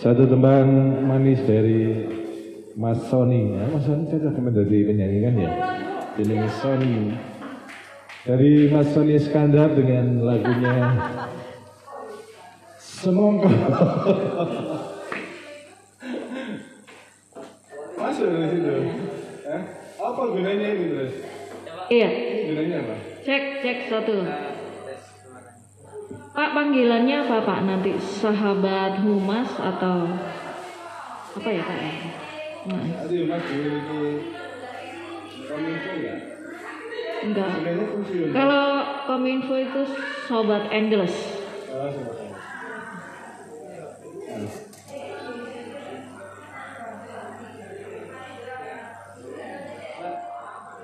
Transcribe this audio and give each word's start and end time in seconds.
Satu 0.00 0.24
tembang 0.24 0.64
manis 1.04 1.44
dari 1.44 2.08
Mas 2.72 3.04
Sony. 3.12 3.52
Ya, 3.52 3.68
Mas 3.68 3.84
Sony 3.84 4.08
cocok 4.08 4.32
menjadi 4.40 4.76
penyanyi 4.88 5.18
kan 5.20 5.34
ya? 5.36 5.50
Jadi 6.16 6.32
Mas 6.40 6.54
Sony. 6.56 6.92
Dari 8.24 8.52
Mas 8.72 8.88
Sony 8.96 9.12
Iskandar 9.20 9.76
dengan 9.76 10.24
lagunya 10.24 10.96
Semongko. 12.80 13.48
Masuk 17.96 18.26
dari 18.32 18.48
situ. 18.50 18.72
Eh? 19.44 19.62
Apa 20.00 20.22
gunanya 20.32 20.68
ini 20.72 20.84
terus? 20.96 21.14
Iya, 21.90 22.08
Ini 22.08 22.42
gunanya 22.48 22.76
apa? 22.86 22.94
cek 23.20 23.44
cek 23.60 23.78
satu. 23.92 24.16
Pak 26.30 26.50
panggilannya 26.54 27.26
apa 27.26 27.36
Pak 27.42 27.60
nanti 27.66 27.98
sahabat 27.98 29.02
humas 29.02 29.50
atau 29.58 30.06
apa 31.36 31.48
ya 31.50 31.62
Pak 31.66 31.78
ya? 31.78 31.92
Nah, 32.70 32.82
enggak. 37.20 37.52
Kalau 38.30 38.66
kominfo 39.10 39.54
itu 39.58 39.82
sobat 40.30 40.70
endless. 40.70 41.16
Sama-sama. 41.66 42.20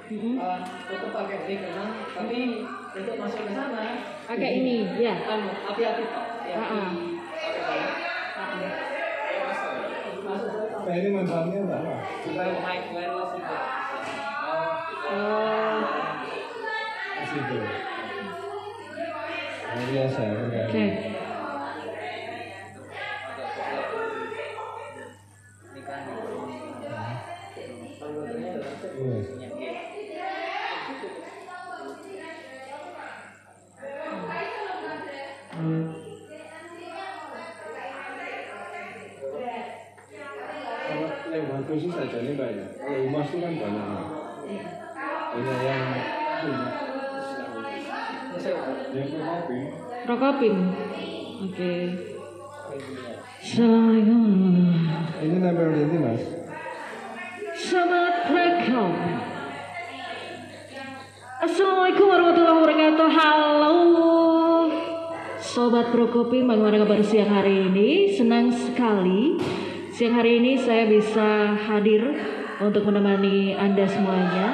Mm-mm. 0.07 0.39
Uh, 0.39 0.63
tetap 0.87 1.11
pakai 1.11 1.39
memang, 1.51 2.07
tapi 2.15 2.63
untuk 2.95 3.15
masuk 3.19 3.43
ke 3.43 3.53
sana, 3.59 4.06
Pakai 4.27 4.59
ini, 4.59 4.83
ya. 4.99 5.15
anu, 5.23 5.47
hati-hati 5.55 6.03
pak. 6.11 6.25
Ah, 6.51 6.59
ah. 6.59 6.91
Nah 10.87 10.95
ini 10.99 11.09
manfaatnya 11.15 11.63
apa? 11.63 11.95
Kita 12.27 12.43
mic 12.59 12.83
wireless 12.91 13.33
itu. 13.39 13.55
Oh, 15.07 15.79
Di 17.07 17.25
situ. 17.31 17.59
Nah, 19.63 19.85
biasa 19.95 20.23
kan? 20.27 20.47
Oke. 20.67 20.87
Kalau 27.97 29.46
bagus 42.17 42.33
sih 42.33 42.33
saja 42.33 42.33
nih 42.33 42.33
Mbak 42.33 42.49
ya. 42.49 42.67
Kalau 42.81 43.01
humas 43.05 43.29
itu 43.29 43.39
kan 43.45 43.53
banyak. 43.61 43.87
Banyak 45.37 45.59
yang 45.61 45.85
yang. 46.41 46.57
Prokopim. 50.07 50.57
Oke. 51.45 51.73
Assalamualaikum. 53.43 54.25
Ini 55.21 55.37
di 55.77 55.81
sini 55.85 55.99
mas. 56.01 56.23
Selamat 57.57 58.15
Prokop. 58.33 58.95
Assalamualaikum 61.37 62.07
warahmatullahi 62.09 62.57
wabarakatuh. 62.65 63.09
Halo. 63.13 63.77
Sobat 65.37 65.89
Prokopi, 65.89 66.45
bagaimana 66.45 66.85
kabar 66.85 67.01
siang 67.01 67.33
hari 67.33 67.69
ini? 67.73 68.13
Senang 68.13 68.53
sekali 68.53 69.41
siang 69.97 70.13
hari 70.13 70.45
ini 70.45 70.61
saya 70.61 70.85
bisa 70.85 71.57
hadir 71.57 72.05
untuk 72.61 72.85
menemani 72.85 73.57
Anda 73.57 73.89
semuanya. 73.89 74.53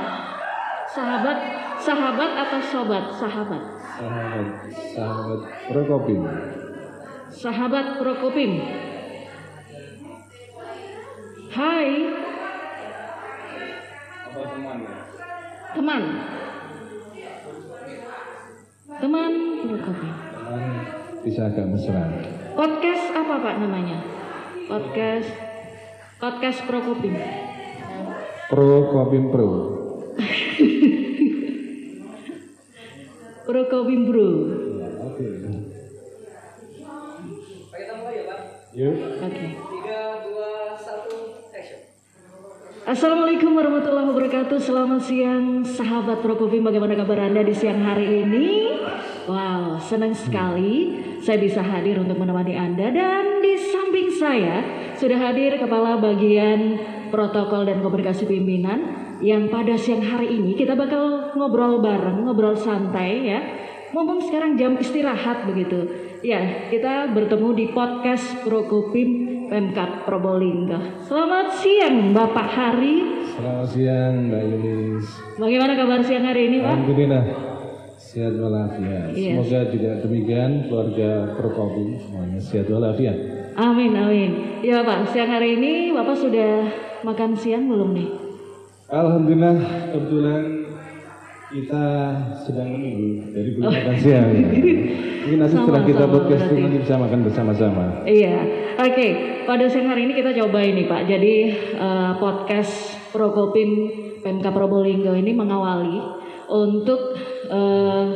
Sahabat, 0.87 1.39
sahabat 1.83 2.31
atau 2.47 2.61
sobat? 2.63 3.11
Sahabat. 3.11 3.63
Sahabat, 3.99 4.47
sahabat 4.95 5.41
Prokopin. 5.67 6.23
Sahabat 7.35 7.87
Prokopim. 7.99 8.53
Hai, 11.51 11.91
Apa 14.31 14.43
teman 14.47 14.79
teman. 15.75 16.03
Teman 18.95 19.33
Prokopim. 19.67 20.15
Teman 20.39 20.63
bisa 21.27 21.51
agak 21.51 21.67
mesra. 21.67 22.07
Podcast 22.55 23.11
apa 23.11 23.35
Pak 23.43 23.59
namanya? 23.59 24.22
Podcast 24.73 25.29
Podcast 26.17 26.65
Prokopim. 26.65 27.13
Prokopin 28.49 29.29
Pro. 29.29 29.49
Bro. 34.09 34.29
Ya, 34.73 34.89
Oke. 35.05 35.29
Kita 37.69 37.93
mulai 38.01 38.17
ya 38.17 38.25
pak. 38.25 38.41
Oke. 39.29 39.47
Action. 41.53 41.81
Assalamualaikum 42.89 43.53
warahmatullahi 43.53 44.09
wabarakatuh 44.09 44.57
Selamat 44.57 45.05
siang 45.05 45.63
sahabat 45.63 46.25
Prokopim 46.25 46.65
Bagaimana 46.65 46.97
kabar 46.97 47.29
Anda 47.29 47.45
di 47.45 47.53
siang 47.53 47.85
hari 47.85 48.25
ini? 48.25 48.73
Wow, 49.29 49.79
senang 49.79 50.17
sekali 50.17 50.99
Saya 51.21 51.39
bisa 51.39 51.61
hadir 51.63 52.01
untuk 52.01 52.19
menemani 52.19 52.59
Anda 52.59 52.91
Dan 52.91 53.39
di 53.39 53.52
saya 54.23 54.57
Sudah 54.95 55.19
hadir 55.19 55.59
Kepala 55.59 55.99
Bagian 55.99 56.79
Protokol 57.11 57.67
dan 57.67 57.83
Komunikasi 57.83 58.31
Pimpinan 58.31 58.79
Yang 59.19 59.43
pada 59.51 59.75
siang 59.75 60.07
hari 60.07 60.39
ini 60.39 60.55
Kita 60.55 60.79
bakal 60.79 61.35
ngobrol 61.35 61.83
bareng 61.83 62.23
Ngobrol 62.23 62.55
santai 62.55 63.27
ya 63.27 63.41
Mumpung 63.91 64.23
sekarang 64.23 64.55
jam 64.55 64.79
istirahat 64.79 65.45
begitu 65.51 66.13
Ya, 66.23 66.71
kita 66.71 67.11
bertemu 67.11 67.51
di 67.51 67.67
podcast 67.75 68.47
Prokopim 68.47 69.43
Pemkap 69.51 70.07
Probolinggo. 70.07 71.03
Selamat 71.03 71.51
siang 71.59 72.15
Bapak 72.15 72.47
Hari. 72.47 73.27
Selamat 73.27 73.67
siang 73.67 74.31
Mbak 74.31 74.43
Yulis. 74.55 75.07
Bagaimana 75.35 75.75
kabar 75.75 75.99
siang 75.99 76.23
hari 76.23 76.47
ini 76.47 76.63
Pak? 76.63 76.79
Alhamdulillah 76.79 77.25
sehat 77.99 78.39
walafiat. 78.39 79.11
Iya. 79.19 79.35
Semoga 79.35 79.61
juga 79.75 79.91
demikian 79.99 80.51
keluarga 80.71 81.11
Prokopin 81.35 81.99
semuanya 81.99 82.39
sehat 82.39 82.71
walafiat. 82.71 83.17
Amin, 83.53 83.93
amin. 83.93 84.31
Ya 84.65 84.81
Pak, 84.81 85.13
siang 85.13 85.29
hari 85.29 85.61
ini 85.61 85.93
Bapak 85.93 86.17
sudah 86.17 86.73
makan 87.05 87.37
siang 87.37 87.69
belum 87.69 87.93
nih? 87.93 88.09
Alhamdulillah 88.89 89.57
kebetulan 89.93 90.43
kita 91.53 91.85
sedang 92.49 92.73
menunggu 92.73 93.29
dari 93.29 93.51
belum 93.53 93.69
makan 93.69 93.97
siang. 94.01 94.29
Ya. 94.33 94.49
Mungkin 95.23 95.39
nanti 95.39 95.55
setelah 95.55 95.83
kita 95.85 96.05
podcast 96.09 96.43
berarti. 96.49 96.63
nanti 96.65 96.79
bisa 96.81 96.95
makan 96.97 97.21
bersama-sama. 97.29 97.85
Iya, 98.09 98.37
oke. 98.81 99.09
Pada 99.45 99.65
siang 99.69 99.89
hari 99.93 100.09
ini 100.09 100.13
kita 100.17 100.33
coba 100.33 100.59
ini 100.65 100.83
Pak. 100.89 101.03
Jadi 101.05 101.35
eh, 101.77 102.13
podcast 102.17 102.97
Prokopim 103.13 103.71
Pemkap 104.25 104.57
Probolinggo 104.57 105.13
ini 105.13 105.37
mengawali 105.37 106.01
untuk 106.49 107.21
eh, 107.53 108.07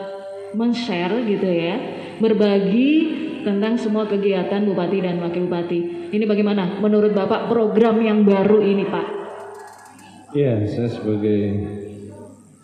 men-share 0.57 1.21
gitu 1.29 1.45
ya, 1.45 1.77
berbagi 2.25 3.26
tentang 3.47 3.79
semua 3.79 4.11
kegiatan 4.11 4.67
bupati 4.67 4.99
dan 4.99 5.23
wakil 5.23 5.47
bupati. 5.47 6.11
Ini 6.11 6.25
bagaimana 6.27 6.83
menurut 6.83 7.15
Bapak 7.15 7.47
program 7.47 8.03
yang 8.03 8.27
baru 8.27 8.59
ini 8.59 8.83
Pak? 8.91 9.07
Iya, 10.35 10.67
saya 10.67 10.91
sebagai 10.91 11.63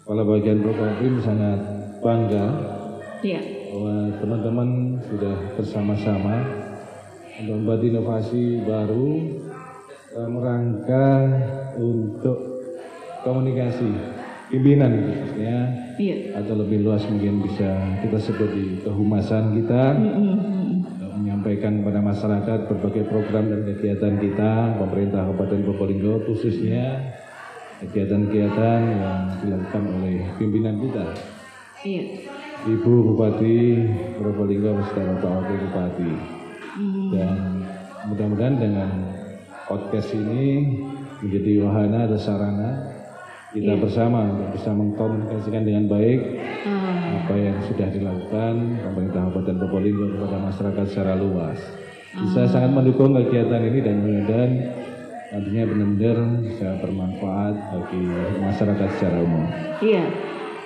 kepala 0.02 0.26
bagian 0.26 0.58
Prokopim 0.58 1.22
sangat 1.22 1.62
bangga 2.02 2.46
Iya. 3.22 3.38
bahwa 3.70 4.10
teman-teman 4.18 4.68
sudah 5.06 5.54
bersama-sama 5.54 6.42
untuk 7.38 7.54
membuat 7.62 7.80
inovasi 7.86 8.66
baru 8.66 9.38
eh, 10.18 10.28
merangka 10.28 11.06
untuk 11.78 12.38
komunikasi 13.22 13.86
pimpinan 14.50 14.90
khususnya 15.06 15.56
Iya. 15.96 16.42
atau 16.42 16.58
lebih 16.58 16.82
luas 16.82 17.06
mungkin 17.06 17.46
bisa 17.46 17.70
kita 18.02 18.18
sebut 18.18 18.50
di 18.50 18.64
kehumasan 18.82 19.54
kita 19.62 19.94
Mm-mm. 19.96 20.18
untuk 20.18 20.51
menyampaikan 21.42 21.82
kepada 21.82 22.00
masyarakat 22.06 22.58
berbagai 22.70 23.04
program 23.10 23.50
dan 23.50 23.60
kegiatan 23.66 24.14
kita 24.14 24.78
pemerintah 24.78 25.26
Kabupaten 25.26 25.60
Probolinggo 25.66 26.14
khususnya 26.22 27.02
kegiatan-kegiatan 27.82 28.80
yang 28.86 29.18
dilakukan 29.42 29.82
oleh 29.90 30.22
pimpinan 30.38 30.78
kita. 30.78 31.02
Iya. 31.82 32.02
Ibu 32.62 32.92
Bupati 33.10 33.58
Probolinggo 34.22 34.70
beserta 34.78 35.02
Bapak 35.18 35.30
Wakil 35.42 35.58
Bupati. 35.66 36.10
Mm. 36.72 37.10
dan 37.12 37.36
mudah-mudahan 38.08 38.56
dengan 38.56 38.90
podcast 39.68 40.14
ini 40.14 40.72
menjadi 41.20 41.60
wahana 41.66 42.08
atau 42.08 42.16
sarana 42.16 42.70
kita 43.52 43.76
bersama 43.76 44.24
untuk 44.32 44.56
bisa 44.56 44.72
mengkomunikasikan 44.72 45.68
dengan 45.68 45.84
baik. 45.90 46.20
Ah, 46.64 46.71
apa 47.22 47.38
yang 47.38 47.54
sudah 47.62 47.86
dilakukan 47.86 48.82
pemerintah 48.82 49.30
Kabupaten 49.30 49.56
Probolinggo 49.62 50.06
kepada 50.18 50.36
masyarakat 50.42 50.84
secara 50.90 51.14
luas. 51.14 51.58
bisa 52.12 52.44
sangat 52.44 52.76
mendukung 52.76 53.16
kegiatan 53.16 53.62
ini 53.72 53.78
dan 53.80 53.94
mudah-mudahan 54.04 54.52
nantinya 55.32 55.64
benar-benar 55.64 56.18
bisa 56.44 56.76
bermanfaat 56.76 57.54
bagi 57.72 58.04
masyarakat 58.36 58.88
secara 58.98 59.16
umum. 59.24 59.48
Iya. 59.80 60.04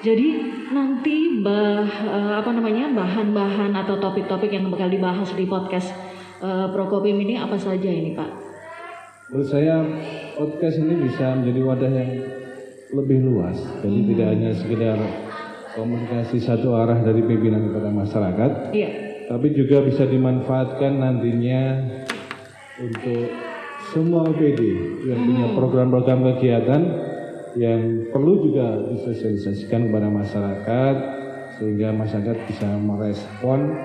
Jadi 0.02 0.28
nanti 0.74 1.44
bah 1.46 1.86
eh, 1.86 2.34
apa 2.34 2.50
namanya 2.50 2.90
bahan-bahan 2.90 3.78
atau 3.78 3.94
topik-topik 4.02 4.50
yang 4.50 4.66
bakal 4.74 4.90
dibahas 4.90 5.30
di 5.38 5.46
podcast 5.46 5.94
eh, 6.42 6.66
Prokopim 6.74 7.14
ini 7.20 7.38
apa 7.38 7.54
saja 7.54 7.86
ini 7.86 8.16
Pak? 8.16 8.30
Menurut 9.30 9.46
saya 9.46 9.86
podcast 10.34 10.82
ini 10.82 11.04
bisa 11.06 11.30
menjadi 11.38 11.60
wadah 11.62 11.92
yang 11.94 12.10
lebih 12.90 13.18
luas. 13.22 13.58
Jadi 13.86 13.98
tidak 14.14 14.26
hanya 14.34 14.50
sekedar 14.50 14.98
komunikasi 15.76 16.40
satu 16.40 16.72
arah 16.72 17.04
dari 17.04 17.20
pimpinan 17.20 17.68
kepada 17.68 17.92
masyarakat, 17.92 18.50
Iya. 18.72 18.90
tapi 19.28 19.52
juga 19.52 19.84
bisa 19.84 20.08
dimanfaatkan 20.08 20.96
nantinya 20.96 21.62
untuk 22.80 23.28
semua 23.92 24.26
OPD 24.26 24.60
yang 25.06 25.20
punya 25.22 25.46
program-program 25.52 26.34
kegiatan 26.34 26.82
yang 27.56 27.80
perlu 28.12 28.50
juga 28.50 28.84
disosialisasikan 28.90 29.88
kepada 29.88 30.08
masyarakat 30.10 30.96
sehingga 31.56 31.88
masyarakat 31.92 32.36
bisa 32.48 32.68
merespon 32.76 33.80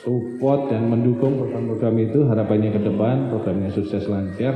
support 0.00 0.72
dan 0.72 0.88
mendukung 0.88 1.36
program-program 1.36 1.94
itu 2.00 2.24
harapannya 2.24 2.72
ke 2.72 2.80
depan 2.80 3.28
programnya 3.28 3.68
sukses 3.68 4.08
lancar 4.08 4.54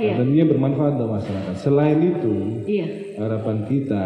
Iya. 0.00 0.16
dan 0.16 0.24
tentunya 0.24 0.46
bermanfaat 0.48 0.96
untuk 0.98 1.10
masyarakat. 1.20 1.54
Selain 1.60 2.00
itu, 2.00 2.64
Iya. 2.64 2.86
harapan 3.20 3.56
kita 3.68 4.04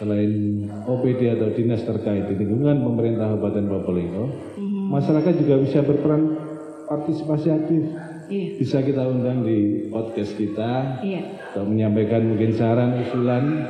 selain 0.00 0.64
OPD 0.88 1.36
atau 1.36 1.52
dinas 1.52 1.84
terkait 1.84 2.24
di 2.32 2.34
lingkungan 2.40 2.80
pemerintah 2.80 3.36
Kabupaten 3.36 3.64
Probolinggo, 3.68 4.24
masyarakat 4.88 5.32
juga 5.44 5.60
bisa 5.60 5.84
berperan 5.84 6.40
partisipasi 6.88 7.48
aktif. 7.52 7.82
Iya. 8.32 8.46
Bisa 8.56 8.80
kita 8.80 9.04
undang 9.04 9.44
di 9.44 9.90
podcast 9.92 10.40
kita 10.40 11.04
Iya. 11.04 11.36
atau 11.52 11.68
menyampaikan 11.68 12.32
mungkin 12.32 12.56
saran, 12.56 12.96
usulan 13.04 13.68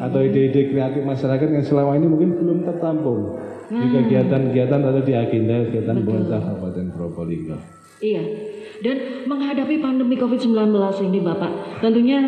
atau 0.00 0.20
ide-ide 0.24 0.72
kreatif 0.72 1.02
masyarakat 1.04 1.48
yang 1.52 1.64
selama 1.66 2.00
ini 2.00 2.06
mungkin 2.08 2.30
belum 2.40 2.58
tertampung 2.64 3.36
di 3.68 3.86
kegiatan-kegiatan 3.92 4.80
atau 4.80 5.02
di 5.02 5.12
agenda 5.12 5.60
kegiatan 5.68 5.96
pemerintah 6.00 6.40
Kabupaten 6.40 6.86
Probolinggo. 6.96 7.56
Iya. 8.00 8.22
Dan 8.80 8.96
menghadapi 9.28 9.76
pandemi 9.80 10.16
COVID-19 10.16 10.72
ini 11.04 11.20
Bapak, 11.20 11.80
tentunya 11.84 12.20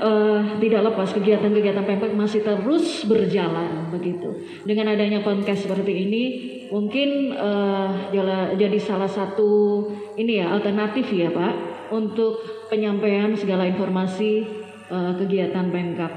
eh, 0.00 0.40
tidak 0.60 0.92
lepas 0.92 1.08
kegiatan-kegiatan 1.16 1.84
Pemkot 1.84 2.12
masih 2.12 2.40
terus 2.44 3.04
berjalan 3.08 3.88
begitu. 3.92 4.32
Dengan 4.64 4.92
adanya 4.92 5.20
podcast 5.24 5.68
seperti 5.68 5.92
ini, 6.08 6.24
mungkin 6.68 7.32
eh, 7.32 7.90
jala- 8.12 8.52
jadi 8.56 8.78
salah 8.80 9.08
satu 9.08 9.84
ini 10.16 10.40
ya 10.42 10.52
alternatif 10.52 11.08
ya 11.12 11.32
Pak 11.32 11.54
untuk 11.92 12.42
penyampaian 12.68 13.32
segala 13.36 13.64
informasi 13.66 14.44
eh, 14.90 15.12
kegiatan 15.16 15.68
Pemkap. 15.72 16.12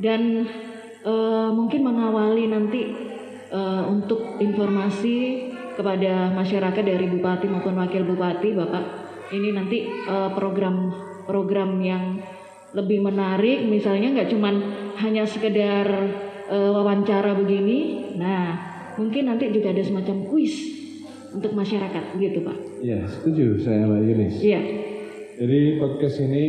Dan 0.00 0.46
eh, 1.04 1.48
mungkin 1.54 1.80
mengawali 1.86 2.50
nanti 2.50 2.82
eh, 3.52 3.82
untuk 3.86 4.40
informasi 4.40 5.50
kepada 5.74 6.30
masyarakat 6.30 6.82
dari 6.86 7.10
bupati 7.10 7.50
maupun 7.50 7.74
wakil 7.74 8.06
bupati 8.06 8.54
Bapak 8.54 8.84
ini 9.34 9.50
nanti 9.50 9.90
eh, 9.90 10.30
program-program 10.34 11.70
yang 11.82 12.04
lebih 12.74 12.98
menarik 13.00 13.64
misalnya 13.64 14.10
nggak 14.12 14.30
cuman 14.30 14.54
hanya 14.98 15.22
sekedar 15.24 15.86
eh, 16.46 16.70
wawancara 16.70 17.32
begini 17.34 17.78
nah 18.14 18.58
mungkin 18.94 19.26
nanti 19.26 19.50
juga 19.50 19.70
ada 19.70 19.80
semacam 19.80 20.26
kuis 20.26 20.54
untuk 21.30 21.50
masyarakat 21.52 22.14
gitu 22.14 22.42
Pak 22.42 22.58
Ya, 22.78 23.00
setuju 23.08 23.56
saya 23.58 23.88
Mbak 23.88 24.00
Yunis. 24.04 24.34
iya 24.38 24.60
Jadi 25.34 25.80
podcast 25.80 26.20
ini 26.20 26.44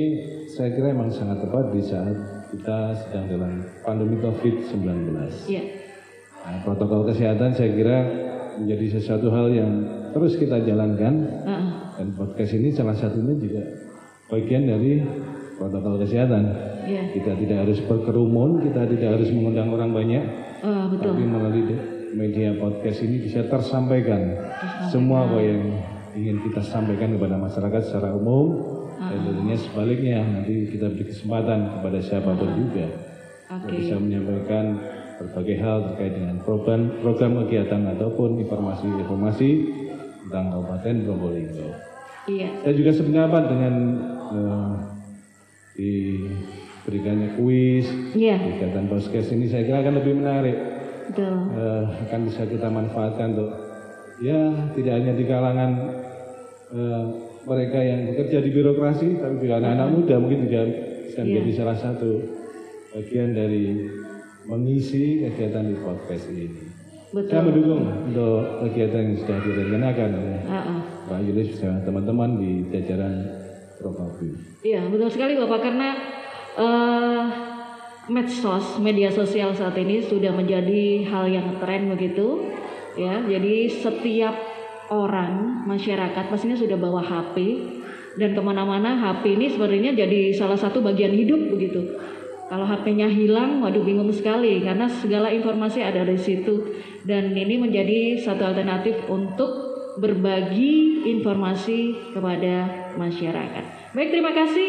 saya 0.45 0.69
kira 0.69 0.91
memang 0.91 1.09
sangat 1.09 1.41
tepat 1.41 1.71
di 1.71 1.81
saat 1.81 2.13
kita 2.51 2.77
sedang 2.93 3.25
dalam 3.27 3.53
pandemi 3.81 4.19
COVID-19. 4.19 4.85
iya 5.47 5.63
Nah, 6.45 6.61
protokol 6.61 7.09
kesehatan 7.09 7.49
saya 7.49 7.73
kira 7.73 7.97
menjadi 8.55 8.85
sesuatu 8.93 9.33
hal 9.33 9.49
yang 9.49 9.71
terus 10.11 10.37
kita 10.37 10.61
jalankan 10.61 11.25
Heeh. 11.41 11.65
dan 11.97 12.07
podcast 12.13 12.53
ini 12.53 12.69
salah 12.69 12.93
satunya 12.93 13.33
juga 13.33 13.63
bagian 14.27 14.69
dari 14.69 15.01
protokol 15.55 15.99
kesehatan. 15.99 16.43
iya. 16.85 17.09
Kita 17.11 17.33
tidak 17.35 17.67
harus 17.67 17.79
berkerumun, 17.87 18.61
kita 18.61 18.85
tidak 18.91 19.19
harus 19.19 19.29
mengundang 19.31 19.71
orang 19.71 19.91
banyak, 19.95 20.23
Eh, 20.65 20.83
betul. 20.89 21.13
Tapi 21.13 21.23
melalui 21.29 21.63
media 22.17 22.57
podcast 22.57 23.05
ini 23.05 23.21
bisa 23.21 23.45
tersampaikan 23.45 24.33
semua 24.89 25.29
apa 25.29 25.37
yang 25.37 25.77
ingin 26.17 26.41
kita 26.41 26.63
sampaikan 26.63 27.13
kepada 27.13 27.37
masyarakat 27.37 27.81
secara 27.85 28.15
umum. 28.17 28.73
Dan 28.95 29.27
tentunya 29.27 29.57
sebaliknya 29.59 30.17
nanti 30.23 30.71
kita 30.71 30.89
beri 30.89 31.05
kesempatan 31.05 31.77
kepada 31.77 31.99
siapa 32.01 32.31
pun 32.33 32.49
juga. 32.55 32.87
Oke. 33.45 33.61
untuk 33.61 33.77
bisa 33.77 33.95
menyampaikan 34.01 34.65
berbagai 35.21 35.57
hal 35.61 35.77
terkait 35.93 36.17
dengan 36.17 36.35
program 36.41 36.81
program 36.97 37.45
kegiatan 37.45 37.81
ataupun 37.93 38.41
informasi-informasi 38.41 39.49
tentang 40.25 40.49
Kabupaten 40.49 40.95
Probolinggo. 41.05 41.69
iya. 42.25 42.49
Saya 42.65 42.73
juga 42.73 42.89
sependapat 42.89 43.43
dengan 43.53 43.73
eh, 44.33 44.73
diberikannya 45.75 47.35
kuis 47.35 47.87
iya. 48.15 48.39
kegiatan 48.39 48.87
podcast 48.87 49.35
ini 49.35 49.45
saya 49.51 49.67
kira 49.67 49.83
akan 49.83 49.95
lebih 49.99 50.13
menarik. 50.23 50.57
Betul. 51.11 51.35
Eh, 51.53 51.83
akan 52.09 52.19
bisa 52.31 52.41
kita 52.47 52.67
manfaatkan 52.71 53.35
untuk 53.35 53.51
ya 54.23 54.71
tidak 54.73 54.93
hanya 55.03 55.13
di 55.13 55.25
kalangan 55.27 55.71
eh, 56.71 57.03
mereka 57.45 57.79
yang 57.83 58.09
bekerja 58.09 58.41
di 58.41 58.49
birokrasi 58.49 59.21
tapi 59.21 59.37
juga 59.43 59.61
anak-anak 59.61 59.87
muda 59.93 60.15
mungkin 60.17 60.39
juga 60.49 60.61
bisa 61.05 61.21
menjadi 61.21 61.51
salah 61.53 61.77
satu 61.77 62.11
bagian 62.95 63.37
dari 63.37 63.85
mengisi 64.47 65.27
kegiatan 65.27 65.67
di 65.69 65.75
podcast 65.83 66.25
ini. 66.31 66.47
Saya 67.15 67.21
betul 67.23 67.41
mendukung 67.47 67.83
untuk 68.11 68.37
kegiatan 68.65 69.01
yang 69.07 69.17
sudah 69.23 69.37
direncanakan 69.39 70.09
oleh 70.19 70.41
Heeh. 70.43 70.79
Pak 71.05 71.19
Yulis 71.21 71.47
bersama 71.55 71.79
teman-teman 71.85 72.29
di 72.41 72.51
jajaran 72.73 73.44
Provinsi. 73.85 74.61
Iya 74.65 74.89
betul 74.89 75.09
sekali 75.13 75.37
Bapak. 75.37 75.59
Karena 75.61 75.89
eh 76.55 77.23
medsos 78.05 78.77
media 78.81 79.09
sosial 79.09 79.53
saat 79.57 79.73
ini 79.81 80.01
sudah 80.01 80.29
menjadi 80.29 81.09
hal 81.09 81.25
yang 81.29 81.57
tren 81.61 81.89
begitu 81.89 82.49
ya. 82.97 83.21
Jadi 83.21 83.69
setiap 83.69 84.33
orang 84.93 85.65
masyarakat 85.65 86.29
pastinya 86.29 86.57
sudah 86.57 86.77
bawa 86.77 87.01
HP 87.01 87.35
dan 88.15 88.31
ke 88.31 88.41
mana-mana 88.41 88.95
HP 88.95 89.35
ini 89.35 89.51
sebenarnya 89.51 89.91
jadi 89.97 90.31
salah 90.31 90.55
satu 90.55 90.79
bagian 90.79 91.11
hidup 91.11 91.51
begitu. 91.51 91.97
Kalau 92.45 92.61
HP-nya 92.61 93.09
hilang 93.09 93.65
waduh 93.65 93.81
bingung 93.81 94.13
sekali. 94.13 94.61
Karena 94.61 94.85
segala 94.85 95.33
informasi 95.33 95.81
ada 95.81 96.05
di 96.05 96.13
situ. 96.13 96.77
Dan 97.01 97.33
ini 97.33 97.57
menjadi 97.57 98.21
satu 98.21 98.53
alternatif 98.53 99.01
untuk 99.09 99.49
berbagi 99.97 101.05
informasi 101.09 102.13
kepada 102.13 102.69
masyarakat. 103.01 103.84
Baik, 103.95 104.09
terima 104.11 104.35
kasih 104.35 104.67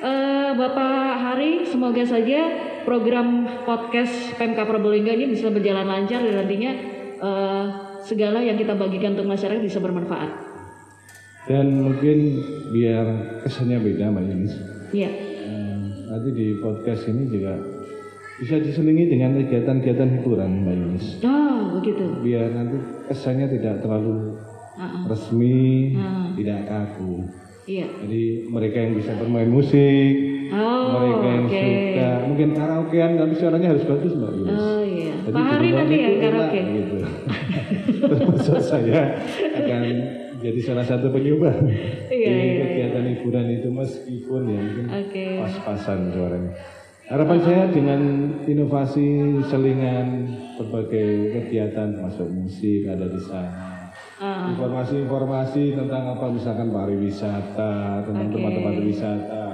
eh, 0.00 0.50
Bapak 0.54 0.94
Hari. 1.18 1.66
Semoga 1.66 2.06
saja 2.06 2.40
program 2.86 3.44
podcast 3.66 4.34
PMK 4.38 4.58
Probolinggo 4.62 5.10
ini 5.10 5.26
bisa 5.28 5.50
berjalan 5.50 5.84
lancar 5.84 6.22
dan 6.22 6.34
nantinya 6.38 6.72
eh, 7.18 7.64
segala 8.06 8.38
yang 8.40 8.54
kita 8.54 8.78
bagikan 8.78 9.18
untuk 9.18 9.26
masyarakat 9.28 9.60
bisa 9.60 9.82
bermanfaat. 9.82 10.30
Dan 11.50 11.82
mungkin 11.82 12.38
biar 12.70 13.06
kesannya 13.42 13.82
beda 13.82 14.12
Mbak 14.12 14.24
Yunis. 14.24 14.54
Iya, 14.94 15.10
Eh, 15.40 15.76
nanti 16.06 16.28
di 16.30 16.46
podcast 16.62 17.10
ini 17.10 17.26
juga 17.26 17.58
bisa 18.38 18.56
diselingi 18.56 19.10
dengan 19.10 19.34
kegiatan-kegiatan 19.36 20.08
hiburan 20.14 20.50
Mbak 20.62 20.74
Yunis. 20.76 21.06
oh 21.26 21.74
begitu. 21.74 22.06
Biar 22.22 22.54
nanti 22.54 22.78
kesannya 23.10 23.50
tidak 23.50 23.82
terlalu 23.82 24.38
Ah, 24.78 24.86
ah. 24.86 25.02
resmi, 25.10 25.92
Ah. 25.98 26.30
tidak 26.38 26.64
kaku. 26.64 27.26
Iya. 27.64 27.86
Jadi 28.02 28.22
mereka 28.46 28.76
yang 28.78 28.94
bisa 28.94 29.12
bermain 29.16 29.48
musik, 29.48 30.14
Oh, 30.50 30.98
mereka 30.98 31.26
yang 31.30 31.46
oke. 31.46 31.62
suka 31.62 32.08
mungkin 32.26 32.48
karaokean 32.58 33.10
tapi 33.14 33.34
suaranya 33.38 33.68
harus 33.70 33.84
bagus 33.86 34.12
Mbak 34.18 34.32
Yunis. 34.34 34.58
Oh 34.58 34.82
iya. 34.82 35.12
Jadi 35.22 35.36
Pak 35.38 35.46
Hari 35.46 35.68
nanti 35.70 35.94
ya 35.94 35.98
itu 36.00 36.10
enak, 36.10 36.22
karaoke. 36.26 36.60
Gitu. 36.66 36.96
Termasuk 38.10 38.58
saya 38.58 39.00
akan 39.54 39.82
jadi 40.40 40.60
salah 40.64 40.82
satu 40.82 41.12
penyumbang 41.12 41.68
Iya, 42.08 42.26
di 42.26 42.34
iya, 42.34 42.54
kegiatan 42.66 43.04
hiburan 43.14 43.46
itu 43.52 43.68
meskipun 43.70 44.42
ya 44.48 44.58
mungkin 44.58 44.86
Oke. 44.90 45.24
pas-pasan 45.38 45.98
suaranya. 46.10 46.52
Harapan 47.06 47.38
saya 47.42 47.62
dengan 47.70 48.00
inovasi 48.46 49.06
selingan 49.46 50.06
berbagai 50.58 51.08
kegiatan 51.34 51.94
termasuk 51.94 52.26
musik 52.26 52.86
ada 52.86 53.06
di 53.06 53.20
sana. 53.22 53.50
Informasi-informasi 54.20 55.80
tentang 55.80 56.12
apa 56.12 56.28
misalkan 56.28 56.68
pariwisata, 56.68 58.04
tentang 58.04 58.28
Oke. 58.28 58.34
tempat-tempat 58.36 58.74
wisata, 58.84 59.44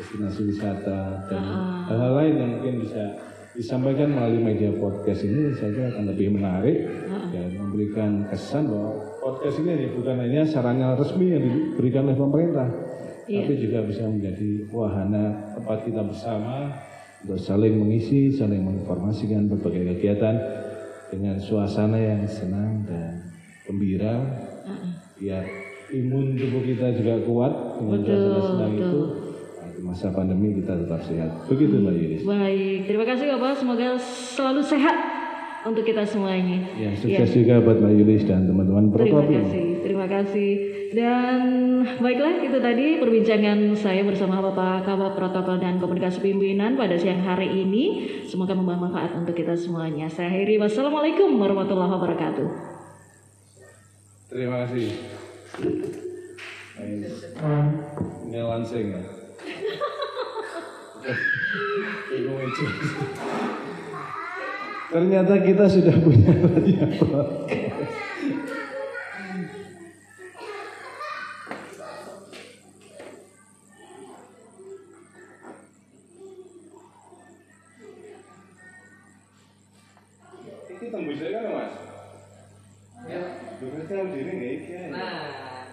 destinasi 0.00 0.40
wisata 0.48 1.28
dan 1.28 1.42
hal-hal 1.92 2.12
lain 2.16 2.34
yang 2.40 2.50
mungkin 2.56 2.74
bisa 2.80 3.04
disampaikan 3.52 4.16
melalui 4.16 4.40
media 4.40 4.72
podcast 4.72 5.28
ini 5.28 5.52
saya 5.52 5.76
kira 5.76 5.86
akan 5.92 6.04
lebih 6.08 6.28
menarik 6.32 6.76
Ah. 7.04 7.28
dan 7.28 7.52
memberikan 7.52 8.24
kesan 8.32 8.72
bahwa 8.72 8.96
podcast 9.20 9.60
ini 9.60 9.92
bukan 9.92 10.16
hanya 10.16 10.40
sarana 10.40 10.96
resmi 10.96 11.28
yang 11.28 11.44
diberikan 11.44 12.08
oleh 12.08 12.16
pemerintah, 12.16 12.68
Iya. 13.28 13.44
tapi 13.44 13.54
juga 13.60 13.78
bisa 13.84 14.08
menjadi 14.08 14.48
wahana 14.72 15.52
tempat 15.52 15.84
kita 15.84 16.00
bersama 16.00 16.72
untuk 17.20 17.36
saling 17.36 17.76
mengisi, 17.76 18.32
saling 18.32 18.64
menginformasikan 18.64 19.52
berbagai 19.52 20.00
kegiatan 20.00 20.36
dengan 21.12 21.36
suasana 21.36 22.00
yang 22.00 22.24
senang 22.24 22.88
dan 22.88 23.20
gembira, 23.68 24.14
biar 25.20 25.44
imun 25.92 26.36
tubuh 26.36 26.62
kita 26.64 26.96
juga 26.96 27.20
kuat 27.24 27.52
dengan 27.80 28.00
suasana 28.04 28.66
itu. 28.72 29.02
Nah, 29.60 29.68
di 29.76 29.80
masa 29.84 30.08
pandemi 30.12 30.56
kita 30.56 30.72
tetap 30.84 31.00
sehat. 31.04 31.30
Begitu 31.48 31.76
Mbak 31.80 31.94
Yulis. 31.94 32.20
Baik, 32.24 32.78
terima 32.88 33.04
kasih 33.04 33.24
Bapak. 33.36 33.52
Semoga 33.60 33.88
selalu 34.00 34.62
sehat 34.64 34.96
untuk 35.68 35.84
kita 35.84 36.04
semuanya. 36.04 36.64
Ya, 36.80 36.96
sukses 36.96 37.28
juga 37.36 37.60
buat 37.60 37.80
Mbak 37.80 37.92
Yulis 37.92 38.22
dan 38.24 38.48
teman-teman 38.48 38.88
Terima 38.92 39.24
kasih, 39.28 39.66
terima 39.84 40.06
kasih. 40.08 40.50
Dan 40.88 41.40
baiklah 42.00 42.40
itu 42.40 42.56
tadi 42.64 42.96
perbincangan 42.96 43.76
saya 43.76 44.00
bersama 44.08 44.40
Bapak 44.40 44.88
Kabak 44.88 45.20
Protokol 45.20 45.60
dan 45.60 45.76
Komunikasi 45.76 46.24
Pimpinan 46.24 46.80
pada 46.80 46.96
siang 46.96 47.20
hari 47.20 47.52
ini. 47.52 48.08
Semoga 48.24 48.56
membawa 48.56 48.88
manfaat 48.88 49.12
untuk 49.12 49.36
kita 49.36 49.52
semuanya. 49.52 50.08
Saya 50.08 50.32
akhiri. 50.32 50.56
Wassalamualaikum 50.56 51.36
warahmatullahi 51.36 51.92
wabarakatuh. 51.92 52.77
Terima 54.28 54.68
kasih. 54.68 54.92
Ini 58.28 58.40
lansing 58.44 58.86
ya. 58.92 59.02
Ternyata 64.88 65.34
kita 65.40 65.64
sudah 65.68 65.96
punya 65.96 66.32
podcast. 67.00 67.68
Berarti 83.88 84.04
harus 84.04 84.12
diri 84.12 84.32
nggak 84.36 84.52
iki? 84.52 84.72
Nah, 84.92 85.16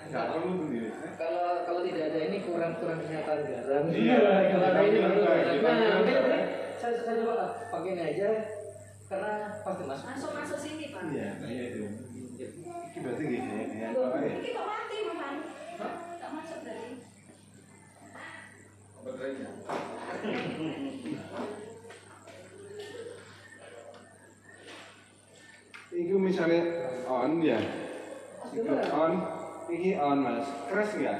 Nggak 0.08 0.26
perlu 0.32 0.52
sendiri. 0.56 0.88
kalau 1.20 1.46
kalau 1.68 1.82
tidak 1.84 2.04
ada 2.08 2.20
ini 2.24 2.38
kurang 2.48 2.74
kurang 2.80 3.00
kelihatan 3.04 3.40
garam. 3.44 3.84
Iya, 3.92 4.16
kalau 4.56 4.68
ada 4.72 4.82
ini 4.88 4.98
baru 5.04 5.18
Nah, 5.20 5.96
mungkin 6.00 6.16
ini 6.16 6.40
saya 6.80 6.94
saya 6.96 7.16
coba 7.20 7.34
lah, 7.36 7.50
pakai 7.68 7.92
ini 7.92 8.04
aja 8.16 8.30
karena 9.06 9.34
pasti 9.60 9.84
masuk. 9.84 10.06
Masuk 10.08 10.32
masuk 10.32 10.58
sini 10.64 10.86
pak. 10.96 11.02
Iya, 11.12 11.30
iya 11.44 11.64
itu. 11.68 11.84
Ini 12.40 13.00
berarti 13.04 13.24
nggak 13.28 13.42
kayak 13.44 13.68
kayak 13.68 13.90
apa 14.00 14.18
ya? 14.24 14.32
Ini 14.32 14.50
kok 14.56 14.66
mati 14.66 14.98
bukan? 15.04 15.34
Tak 16.16 16.30
masuk 16.32 16.58
berarti. 16.64 16.90
Iku 25.96 26.16
misalnya 26.20 26.62
on 27.08 27.40
ya, 27.40 27.56
Iku 28.56 28.72
on, 28.72 29.14
iki 29.68 30.00
on 30.00 30.18
mas, 30.24 30.48
keras 30.72 30.96
nggak? 30.96 31.20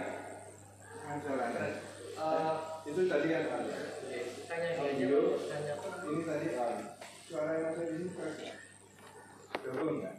Eh, 2.16 2.54
Itu 2.88 3.02
tadi 3.12 3.28
kan 3.28 3.44
on. 3.52 3.64
tanya 4.48 4.68
ini 4.88 5.04
apa? 5.76 5.90
Ini 6.08 6.22
tadi 6.24 6.48
on. 6.56 6.76
Suara 7.28 7.52
yang 7.60 7.76
ada 7.76 7.82
di 7.84 7.92
sini 7.92 8.08
keras 8.16 8.36
nggak? 8.40 10.16